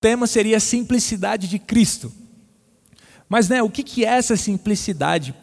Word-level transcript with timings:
tema 0.00 0.26
seria 0.26 0.56
a 0.56 0.60
simplicidade 0.60 1.46
de 1.46 1.58
Cristo. 1.58 2.12
Mas, 3.28 3.48
né, 3.48 3.62
o 3.62 3.70
que, 3.70 3.82
que 3.82 4.04
é 4.04 4.08
essa 4.08 4.36
simplicidade? 4.36 5.34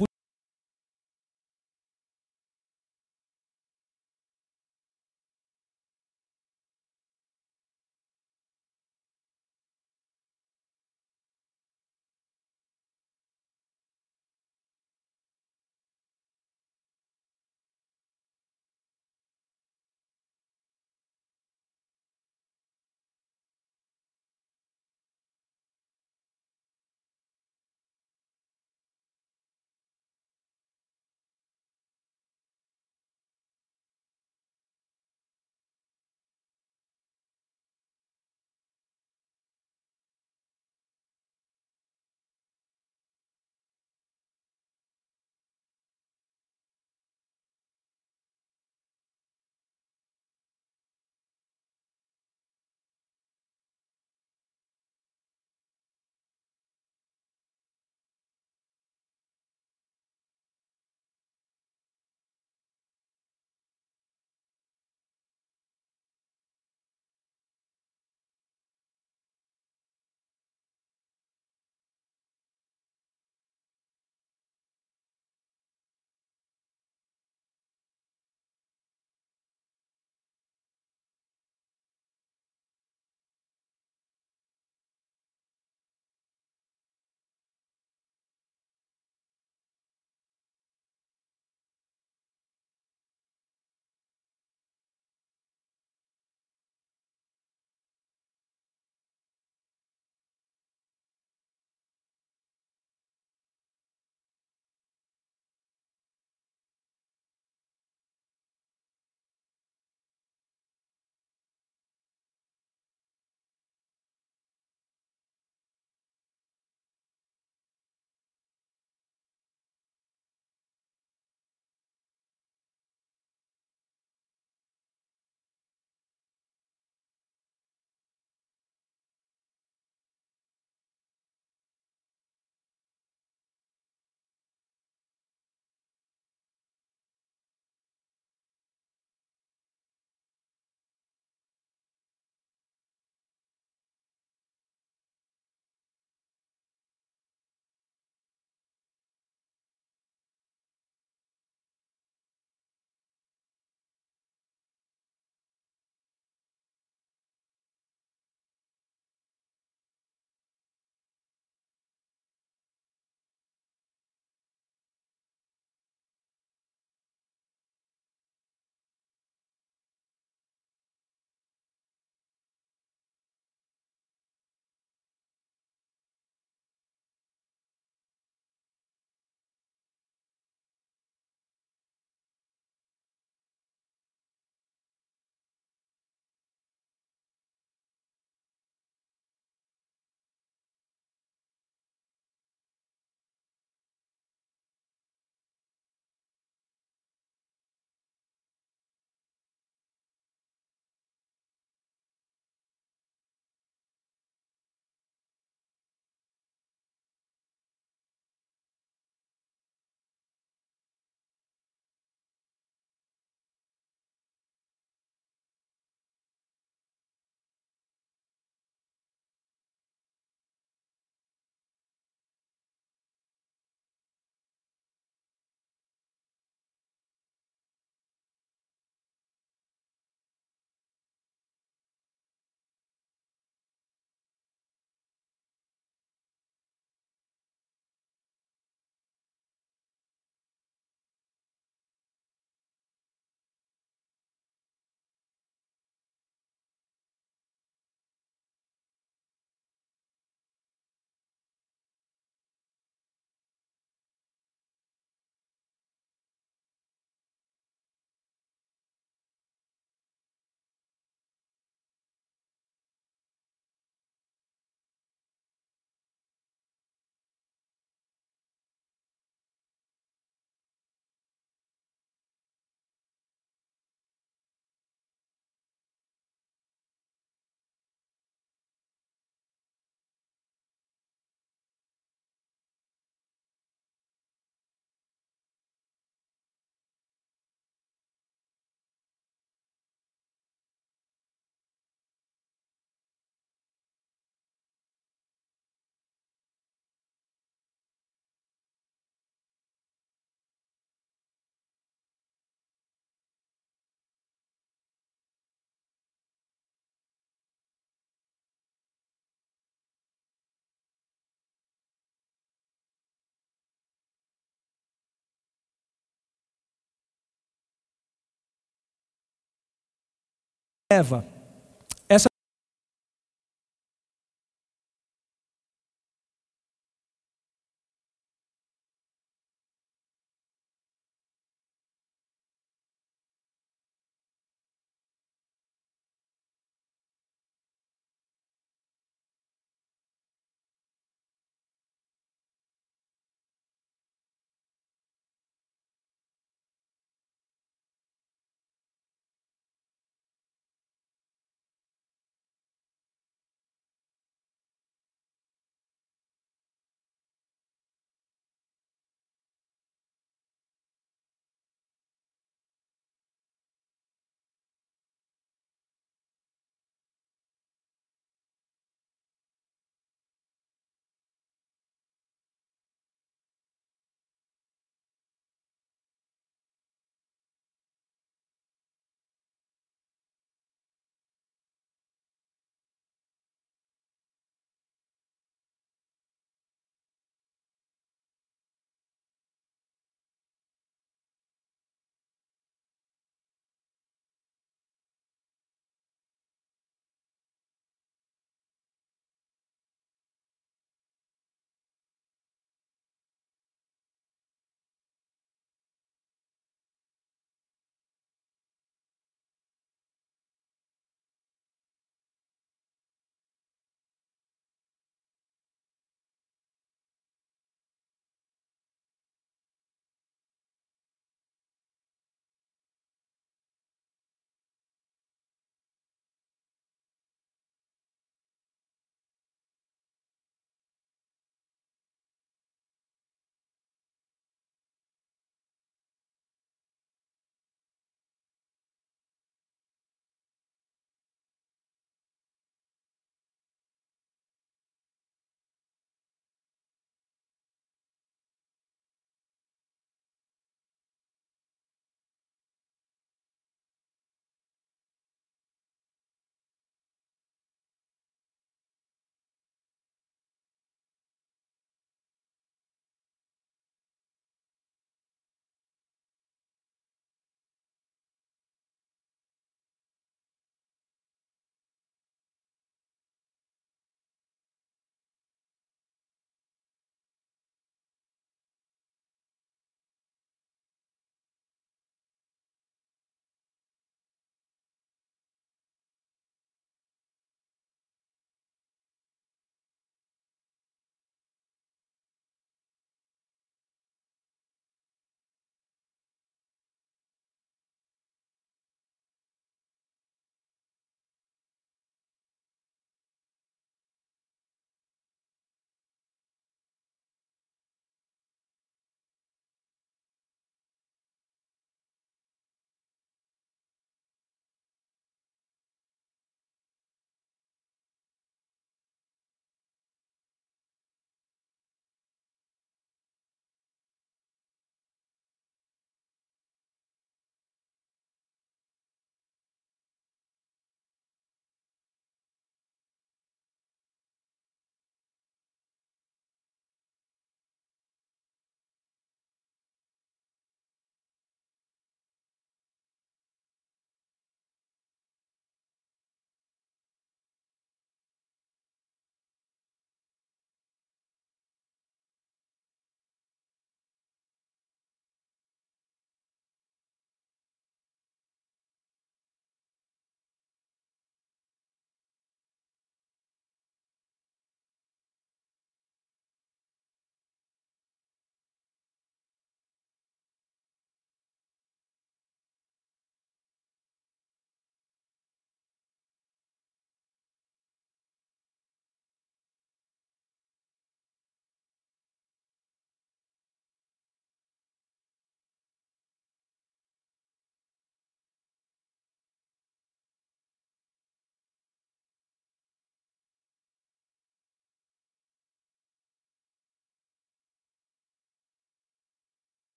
Eva 320.89 321.36